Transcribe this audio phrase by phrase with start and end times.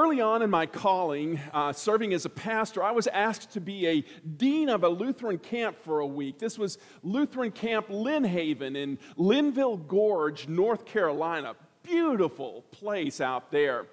[0.00, 3.86] Early on in my calling, uh, serving as a pastor, I was asked to be
[3.86, 4.00] a
[4.38, 6.38] dean of a Lutheran camp for a week.
[6.38, 11.54] This was Lutheran Camp Linn Haven in Linville Gorge, North Carolina.
[11.82, 13.88] Beautiful place out there.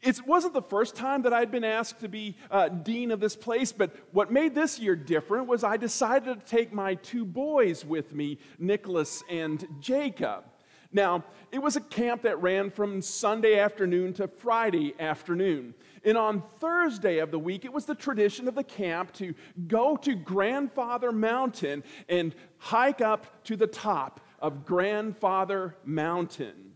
[0.00, 3.36] It wasn't the first time that I'd been asked to be uh, dean of this
[3.36, 7.84] place, but what made this year different was I decided to take my two boys
[7.84, 10.44] with me, Nicholas and Jacob.
[10.90, 15.74] Now, it was a camp that ran from Sunday afternoon to Friday afternoon.
[16.04, 19.34] And on Thursday of the week, it was the tradition of the camp to
[19.66, 26.72] go to Grandfather Mountain and hike up to the top of Grandfather Mountain.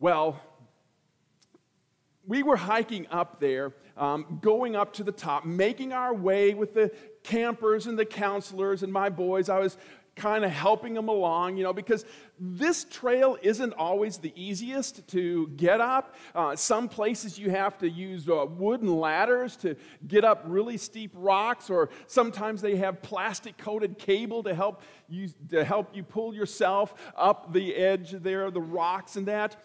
[0.00, 0.40] Well,
[2.26, 6.74] we were hiking up there, um, going up to the top, making our way with
[6.74, 6.90] the
[7.22, 9.48] campers and the counselors and my boys.
[9.48, 9.76] I was
[10.14, 12.04] kind of helping them along, you know, because
[12.38, 16.14] this trail isn't always the easiest to get up.
[16.34, 19.74] Uh, some places you have to use uh, wooden ladders to
[20.06, 25.28] get up really steep rocks, or sometimes they have plastic coated cable to help you,
[25.48, 29.56] to help you pull yourself up the edge there the rocks and that.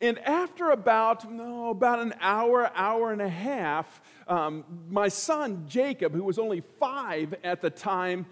[0.00, 6.12] And after about, no, about an hour, hour and a half, um, my son Jacob,
[6.12, 8.26] who was only five at the time,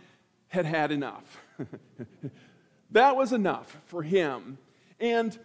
[0.49, 1.42] had had enough.
[2.91, 4.59] that was enough for him.
[5.01, 5.39] And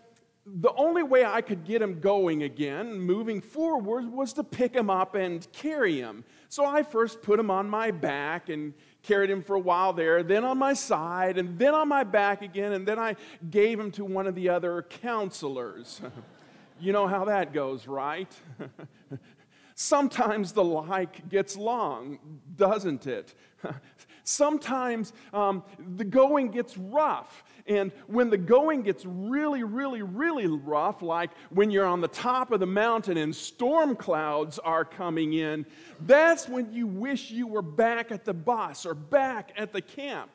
[0.45, 4.89] the only way I could get him going again, moving forward, was to pick him
[4.89, 6.23] up and carry him.
[6.47, 10.23] So I first put him on my back and carried him for a while there,
[10.23, 13.15] then on my side, and then on my back again, and then I
[13.49, 16.01] gave him to one of the other counselors.
[16.79, 18.31] you know how that goes, right?
[19.79, 22.17] Sometimes the like gets long,
[22.55, 23.35] doesn't it?
[24.23, 25.63] Sometimes um,
[25.97, 27.43] the going gets rough.
[27.67, 32.51] And when the going gets really, really, really rough, like when you're on the top
[32.51, 35.63] of the mountain and storm clouds are coming in,
[36.07, 40.31] that's when you wish you were back at the bus or back at the camp,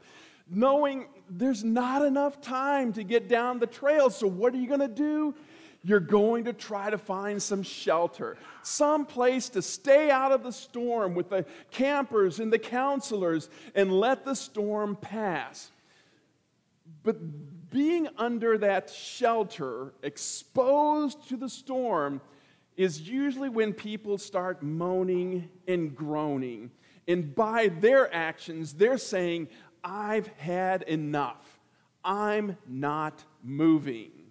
[0.48, 4.08] knowing there's not enough time to get down the trail.
[4.08, 5.34] So, what are you going to do?
[5.84, 10.52] You're going to try to find some shelter, some place to stay out of the
[10.52, 15.70] storm with the campers and the counselors and let the storm pass.
[17.02, 22.20] But being under that shelter, exposed to the storm,
[22.76, 26.70] is usually when people start moaning and groaning.
[27.08, 29.48] And by their actions, they're saying,
[29.82, 31.58] I've had enough.
[32.04, 34.21] I'm not moving.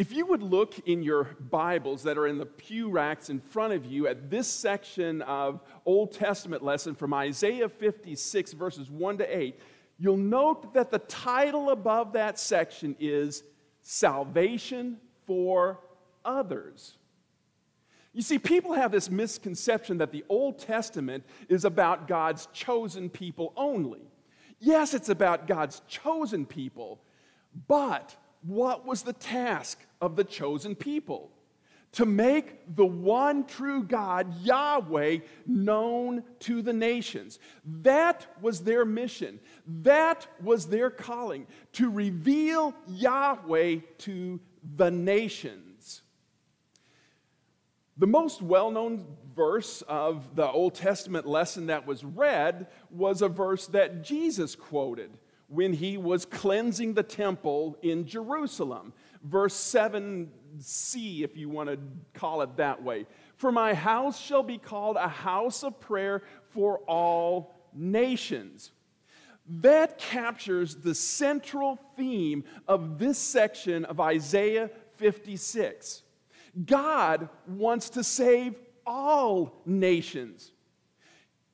[0.00, 3.74] If you would look in your Bibles that are in the pew racks in front
[3.74, 9.38] of you at this section of Old Testament lesson from Isaiah 56, verses 1 to
[9.38, 9.60] 8,
[9.98, 13.42] you'll note that the title above that section is
[13.82, 14.96] Salvation
[15.26, 15.80] for
[16.24, 16.96] Others.
[18.14, 23.52] You see, people have this misconception that the Old Testament is about God's chosen people
[23.54, 24.10] only.
[24.60, 27.02] Yes, it's about God's chosen people,
[27.68, 31.30] but what was the task of the chosen people?
[31.94, 37.40] To make the one true God, Yahweh, known to the nations.
[37.64, 39.40] That was their mission.
[39.66, 44.40] That was their calling to reveal Yahweh to
[44.76, 46.02] the nations.
[47.96, 53.28] The most well known verse of the Old Testament lesson that was read was a
[53.28, 55.10] verse that Jesus quoted
[55.50, 58.92] when he was cleansing the temple in Jerusalem.
[59.24, 61.78] Verse 7c, if you want to
[62.14, 63.06] call it that way.
[63.36, 68.70] For my house shall be called a house of prayer for all nations.
[69.48, 76.02] That captures the central theme of this section of Isaiah 56.
[76.64, 78.54] God wants to save
[78.86, 80.52] all nations.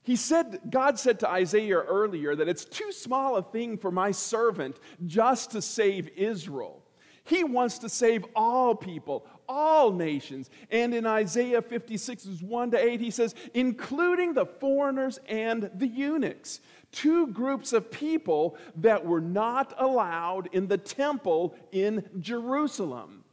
[0.07, 4.13] He said, God said to Isaiah earlier that it's too small a thing for my
[4.13, 6.81] servant just to save Israel.
[7.25, 10.49] He wants to save all people, all nations.
[10.71, 16.61] And in Isaiah 56, 1 to 8, he says, including the foreigners and the eunuchs,
[16.93, 23.25] two groups of people that were not allowed in the temple in Jerusalem.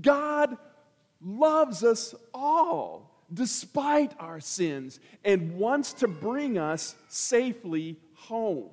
[0.00, 0.56] God
[1.20, 8.70] loves us all despite our sins and wants to bring us safely home.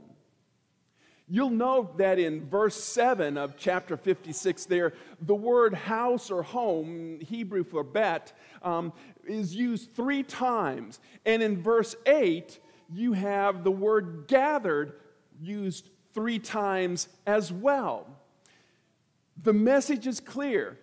[1.33, 7.19] You'll note that in verse 7 of chapter 56, there, the word house or home,
[7.21, 8.91] Hebrew for bet, um,
[9.25, 10.99] is used three times.
[11.25, 12.59] And in verse 8,
[12.93, 14.93] you have the word gathered
[15.39, 18.07] used three times as well.
[19.41, 20.77] The message is clear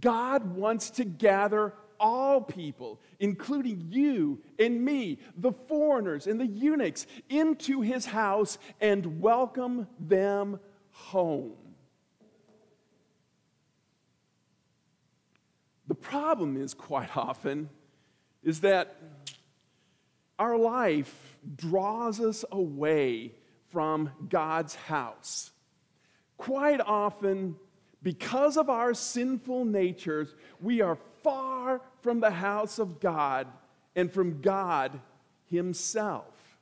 [0.00, 7.06] God wants to gather all people, including you and me, the foreigners and the eunuchs,
[7.28, 10.58] into his house and welcome them
[10.90, 11.52] home.
[15.86, 17.68] The problem is quite often
[18.42, 18.96] is that
[20.38, 23.32] our life draws us away
[23.68, 25.50] from God's house.
[26.36, 27.56] Quite often,
[28.02, 33.48] because of our sinful natures, we are far from the house of God
[33.96, 35.00] and from God
[35.50, 36.58] Himself.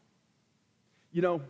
[1.13, 1.43] You know,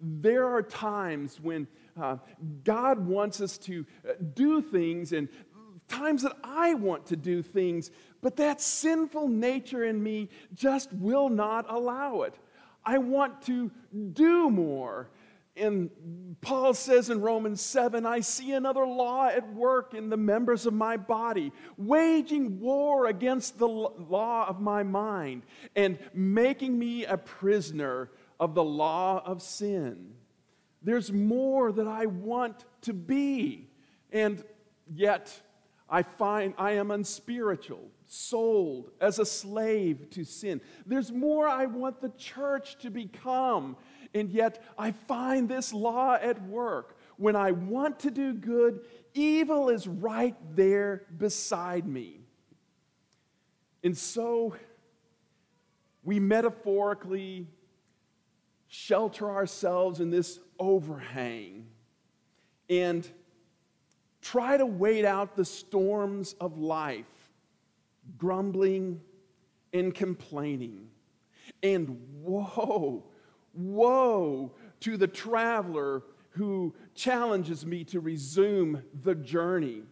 [0.00, 1.66] there are times when
[2.00, 2.16] uh,
[2.64, 5.28] God wants us to uh, do things and
[5.88, 7.90] times that I want to do things,
[8.22, 12.34] but that sinful nature in me just will not allow it.
[12.84, 13.70] I want to
[14.12, 15.08] do more.
[15.56, 15.90] And
[16.40, 20.74] Paul says in Romans 7 I see another law at work in the members of
[20.74, 25.42] my body, waging war against the law of my mind
[25.76, 28.10] and making me a prisoner
[28.40, 30.14] of the law of sin.
[30.82, 33.70] There's more that I want to be,
[34.12, 34.44] and
[34.92, 35.40] yet
[35.88, 40.60] I find I am unspiritual, sold as a slave to sin.
[40.84, 43.76] There's more I want the church to become,
[44.14, 46.96] and yet I find this law at work.
[47.16, 48.80] When I want to do good,
[49.12, 52.20] evil is right there beside me.
[53.82, 54.56] And so
[56.02, 57.48] we metaphorically
[58.68, 61.66] shelter ourselves in this overhang.
[62.70, 63.08] And
[64.24, 67.28] Try to wait out the storms of life,
[68.16, 69.02] grumbling
[69.74, 70.88] and complaining.
[71.62, 73.04] And woe,
[73.54, 79.82] woe to the traveler who challenges me to resume the journey.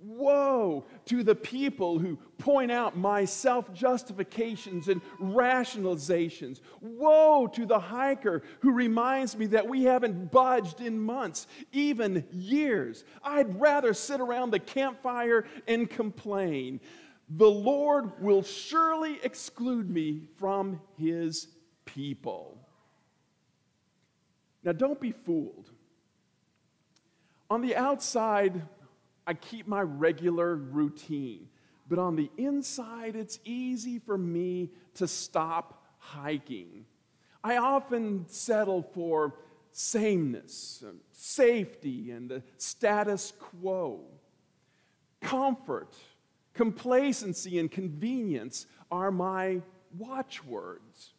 [0.00, 6.60] Woe to the people who point out my self justifications and rationalizations.
[6.80, 13.02] Woe to the hiker who reminds me that we haven't budged in months, even years.
[13.24, 16.80] I'd rather sit around the campfire and complain.
[17.28, 21.48] The Lord will surely exclude me from his
[21.84, 22.57] people.
[24.64, 25.70] Now, don't be fooled.
[27.50, 28.62] On the outside,
[29.26, 31.48] I keep my regular routine.
[31.88, 36.84] But on the inside, it's easy for me to stop hiking.
[37.42, 39.34] I often settle for
[39.72, 44.00] sameness, safety, and the status quo.
[45.20, 45.94] Comfort,
[46.52, 49.62] complacency, and convenience are my
[49.96, 51.14] watchwords.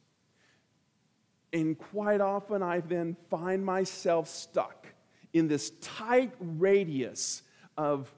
[1.52, 4.88] And quite often, I then find myself stuck
[5.34, 7.44] in this tight radius
[7.78, 8.14] of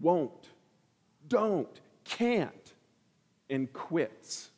[0.00, 0.48] won't,
[1.28, 2.72] don't, can't,
[3.48, 4.50] and quits.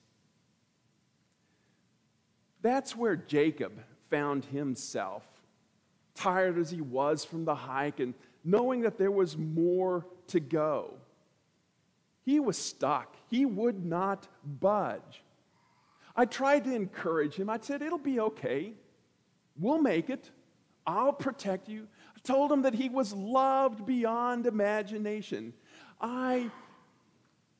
[2.63, 3.73] That's where Jacob
[4.09, 5.25] found himself,
[6.15, 8.15] tired as he was from the hike and
[8.45, 10.95] knowing that there was more to go.
[12.25, 13.17] He was stuck.
[13.29, 15.23] He would not budge.
[16.15, 17.49] I tried to encourage him.
[17.49, 18.73] I said, It'll be okay.
[19.59, 20.31] We'll make it.
[20.87, 21.87] I'll protect you
[22.17, 25.53] I told him that he was loved beyond imagination.
[26.01, 26.51] I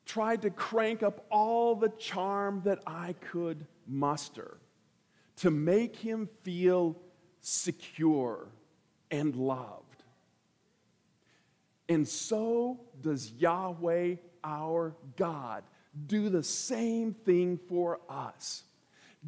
[0.05, 4.57] tried to crank up all the charm that I could muster
[5.37, 6.97] to make him feel
[7.41, 8.47] secure
[9.11, 10.03] and loved.
[11.89, 15.63] And so does Yahweh our God
[16.07, 18.63] do the same thing for us.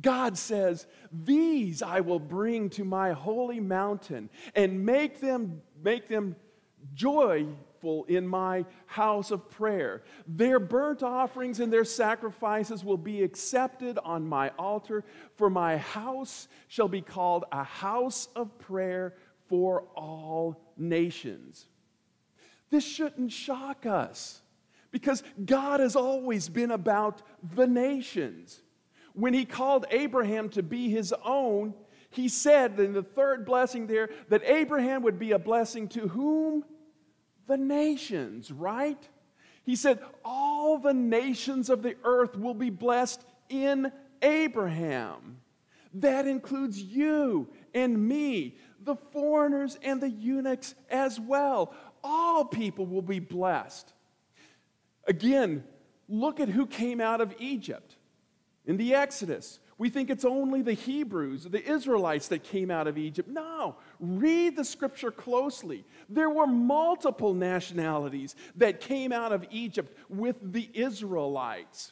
[0.02, 6.36] God says, These I will bring to my holy mountain and make them, make them
[6.94, 10.04] joyful in my house of prayer.
[10.28, 15.04] Their burnt offerings and their sacrifices will be accepted on my altar,
[15.36, 19.14] for my house shall be called a house of prayer
[19.48, 21.68] for all nations.
[22.70, 24.42] This shouldn't shock us
[24.96, 27.22] because God has always been about
[27.54, 28.62] the nations.
[29.12, 31.74] When he called Abraham to be his own,
[32.12, 36.64] he said in the third blessing there that Abraham would be a blessing to whom?
[37.46, 39.06] The nations, right?
[39.66, 45.42] He said, All the nations of the earth will be blessed in Abraham.
[45.96, 51.76] That includes you and me, the foreigners and the eunuchs as well.
[52.02, 53.92] All people will be blessed.
[55.08, 55.64] Again,
[56.08, 57.96] look at who came out of Egypt
[58.66, 59.60] in the Exodus.
[59.78, 63.30] We think it's only the Hebrews, the Israelites that came out of Egypt.
[63.30, 65.84] No, read the scripture closely.
[66.08, 71.92] There were multiple nationalities that came out of Egypt with the Israelites.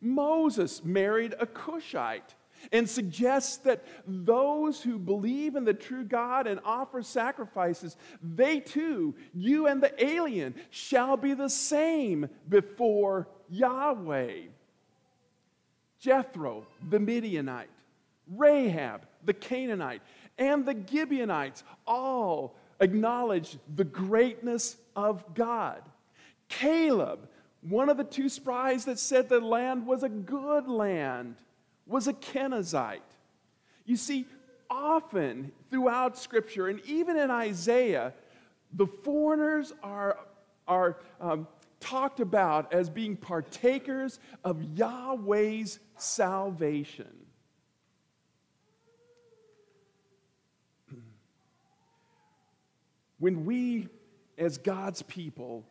[0.00, 2.34] Moses married a Cushite
[2.70, 9.14] and suggests that those who believe in the true God and offer sacrifices, they too,
[9.34, 14.42] you and the alien, shall be the same before Yahweh.
[15.98, 17.70] Jethro, the Midianite,
[18.28, 20.02] Rahab, the Canaanite,
[20.38, 25.82] and the Gibeonites all acknowledged the greatness of God.
[26.48, 27.28] Caleb,
[27.62, 31.36] one of the two spies that said the land was a good land,
[31.86, 33.00] was a Kenizzite.
[33.84, 34.26] You see,
[34.70, 38.14] often throughout Scripture, and even in Isaiah,
[38.72, 40.18] the foreigners are,
[40.66, 41.46] are um,
[41.80, 47.08] talked about as being partakers of Yahweh's salvation.
[53.18, 53.88] When we,
[54.36, 55.64] as God's people,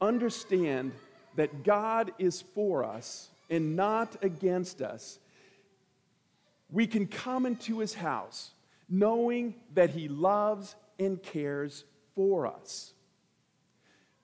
[0.00, 0.92] understand
[1.36, 5.20] that God is for us and not against us,
[6.72, 8.52] we can come into his house
[8.88, 12.92] knowing that he loves and cares for us.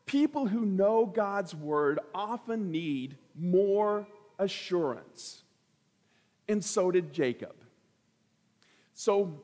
[0.07, 4.07] People who know God's word often need more
[4.39, 5.43] assurance.
[6.49, 7.55] And so did Jacob.
[8.95, 9.43] So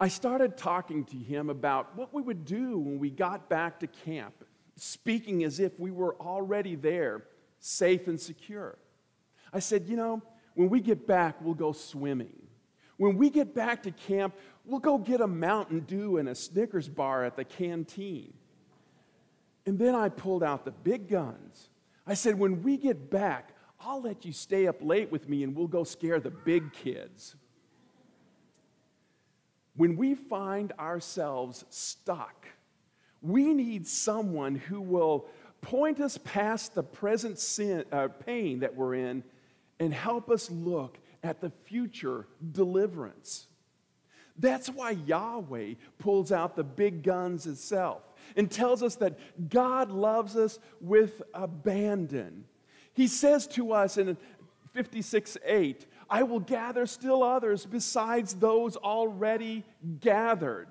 [0.00, 3.86] I started talking to him about what we would do when we got back to
[3.86, 4.44] camp,
[4.76, 7.24] speaking as if we were already there,
[7.58, 8.78] safe and secure.
[9.52, 10.22] I said, You know,
[10.58, 12.34] when we get back, we'll go swimming.
[12.96, 14.34] When we get back to camp,
[14.64, 18.32] we'll go get a Mountain Dew and a Snickers bar at the canteen.
[19.66, 21.68] And then I pulled out the big guns.
[22.08, 25.54] I said, when we get back, I'll let you stay up late with me and
[25.54, 27.36] we'll go scare the big kids.
[29.76, 32.48] When we find ourselves stuck,
[33.22, 35.28] we need someone who will
[35.60, 39.22] point us past the present sin, uh, pain that we're in
[39.78, 43.46] and help us look at the future deliverance.
[44.38, 48.02] That's why Yahweh pulls out the big guns itself
[48.36, 52.44] and tells us that God loves us with abandon.
[52.92, 54.16] He says to us in
[54.74, 59.64] 56 8, I will gather still others besides those already
[60.00, 60.68] gathered.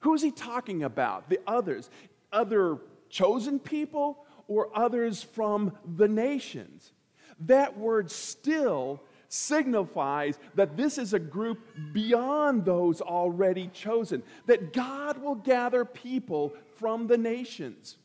[0.00, 1.28] Who's he talking about?
[1.28, 1.90] The others.
[2.30, 2.78] Other
[3.08, 6.92] chosen people or others from the nations?
[7.40, 11.60] That word still signifies that this is a group
[11.92, 17.98] beyond those already chosen, that God will gather people from the nations.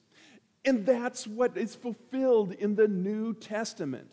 [0.66, 4.12] And that's what is fulfilled in the New Testament.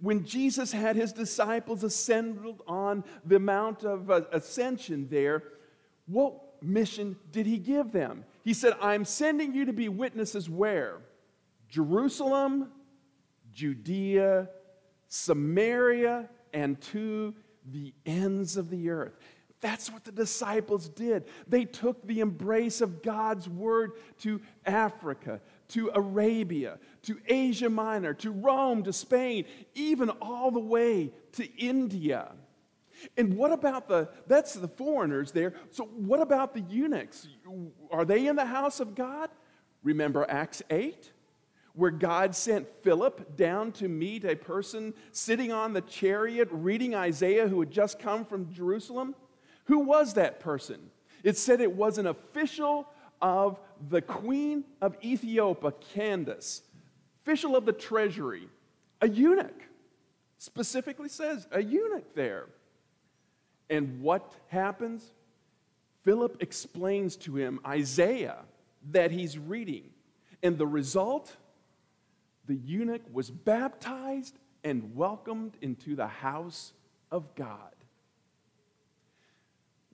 [0.00, 5.42] When Jesus had his disciples assembled on the Mount of uh, Ascension there,
[6.06, 8.24] what mission did he give them?
[8.44, 10.98] He said, I'm sending you to be witnesses where?
[11.68, 12.70] Jerusalem,
[13.58, 14.48] Judea,
[15.08, 17.34] Samaria, and to
[17.66, 19.18] the ends of the earth.
[19.60, 21.24] That's what the disciples did.
[21.48, 28.30] They took the embrace of God's word to Africa, to Arabia, to Asia Minor, to
[28.30, 32.30] Rome, to Spain, even all the way to India.
[33.16, 35.54] And what about the, that's the foreigners there.
[35.72, 37.26] So what about the eunuchs?
[37.90, 39.30] Are they in the house of God?
[39.82, 41.12] Remember Acts 8?
[41.78, 47.46] Where God sent Philip down to meet a person sitting on the chariot reading Isaiah
[47.46, 49.14] who had just come from Jerusalem?
[49.66, 50.90] Who was that person?
[51.22, 52.88] It said it was an official
[53.22, 56.62] of the queen of Ethiopia, Candace,
[57.22, 58.48] official of the treasury,
[59.00, 59.62] a eunuch.
[60.38, 62.46] Specifically says a eunuch there.
[63.70, 65.12] And what happens?
[66.02, 68.38] Philip explains to him Isaiah
[68.90, 69.90] that he's reading.
[70.42, 71.36] And the result?
[72.48, 76.72] The eunuch was baptized and welcomed into the house
[77.12, 77.72] of God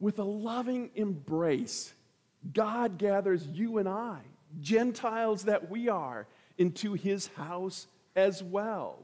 [0.05, 1.95] with a loving embrace,
[2.53, 4.21] God gathers you and I,
[4.61, 6.27] Gentiles that we are,
[6.59, 8.99] into his house as well.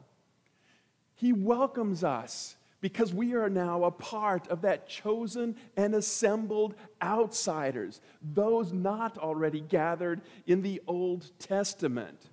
[1.14, 8.02] He welcomes us because we are now a part of that chosen and assembled outsiders,
[8.23, 12.26] those not already gathered in the Old Testament.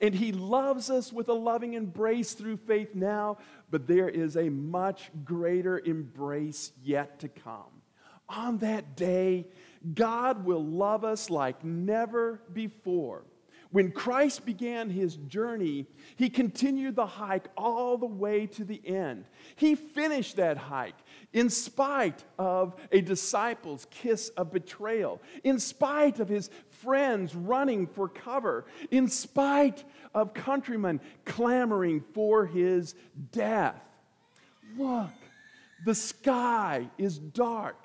[0.00, 3.38] And he loves us with a loving embrace through faith now,
[3.70, 7.82] but there is a much greater embrace yet to come
[8.28, 9.46] on that day,
[9.94, 13.24] God will love us like never before.
[13.70, 19.24] When Christ began his journey, he continued the hike all the way to the end.
[19.56, 20.94] He finished that hike
[21.34, 28.08] in spite of a disciple's kiss of betrayal, in spite of his friends running for
[28.08, 32.94] cover, in spite of countrymen clamoring for his
[33.32, 33.84] death.
[34.78, 35.10] Look,
[35.84, 37.76] the sky is dark.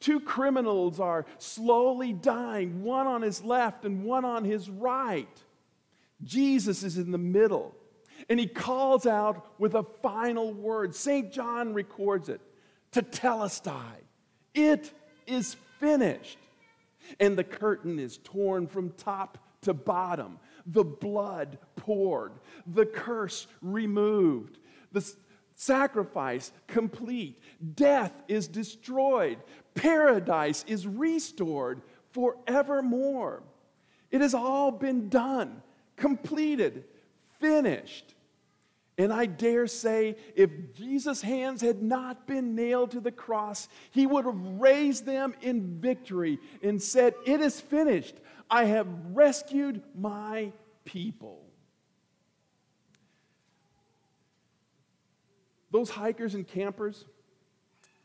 [0.00, 5.42] Two criminals are slowly dying, one on his left and one on his right.
[6.22, 7.74] Jesus is in the middle,
[8.28, 10.94] and he calls out with a final word.
[10.94, 11.32] St.
[11.32, 12.42] John records it
[13.02, 14.02] tetelestai.
[14.54, 14.92] It
[15.26, 16.38] is finished.
[17.20, 22.32] And the curtain is torn from top to bottom, the blood poured,
[22.66, 24.58] the curse removed,
[24.92, 25.04] the
[25.54, 27.42] sacrifice complete,
[27.74, 29.38] death is destroyed,
[29.74, 33.42] paradise is restored forevermore.
[34.10, 35.62] It has all been done,
[35.96, 36.84] completed,
[37.40, 38.14] finished.
[38.98, 44.06] And I dare say, if Jesus' hands had not been nailed to the cross, he
[44.06, 48.16] would have raised them in victory and said, It is finished.
[48.50, 50.52] I have rescued my
[50.84, 51.44] people.
[55.70, 57.04] Those hikers and campers,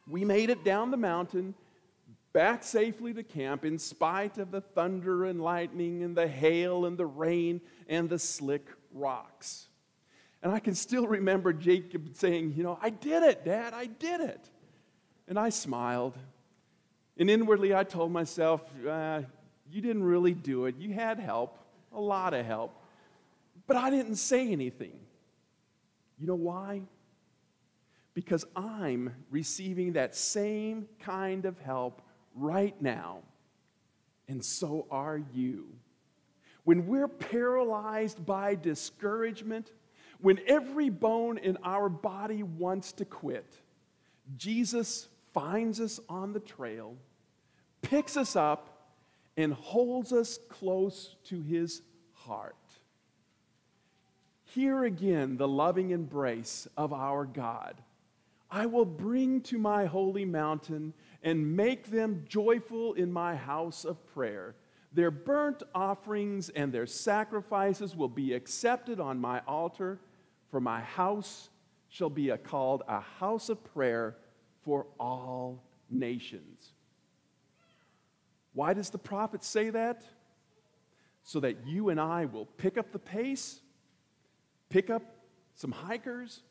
[0.08, 1.56] we made it down the mountain,
[2.34, 7.00] back safely to camp, in spite of the thunder and lightning and the hail and
[7.00, 9.70] the rain and the slick rocks.
[10.44, 14.20] And I can still remember Jacob saying, You know, I did it, Dad, I did
[14.20, 14.50] it.
[15.28, 16.18] And I smiled.
[17.18, 19.22] And inwardly, I told myself, uh,
[19.72, 20.76] You didn't really do it.
[20.78, 21.58] You had help,
[21.94, 22.78] a lot of help.
[23.68, 25.00] But I didn't say anything.
[26.20, 26.82] You know why?
[28.14, 32.02] Because I'm receiving that same kind of help
[32.36, 33.20] right now.
[34.28, 35.70] And so are you.
[36.66, 39.72] When we're paralyzed by discouragement,
[40.24, 43.58] when every bone in our body wants to quit,
[44.38, 46.96] Jesus finds us on the trail,
[47.82, 48.94] picks us up,
[49.36, 51.82] and holds us close to his
[52.13, 52.56] heart.
[54.46, 57.81] Here again, the loving embrace of our God.
[58.50, 64.07] I will bring to my holy mountain and make them joyful in my house of
[64.14, 64.55] prayer.
[64.94, 70.00] Their burnt offerings and their sacrifices will be accepted on my altar
[70.53, 71.50] for my house
[71.89, 74.18] shall be a, called a house of prayer
[74.61, 76.74] for all nations.
[78.53, 80.03] Why does the prophet say that?
[81.24, 83.61] So that you and I will pick up the pace,
[84.70, 85.01] pick up
[85.55, 86.44] some hikers,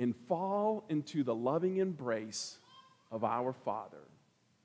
[0.00, 2.58] and fall into the loving embrace
[3.12, 4.02] of our Father.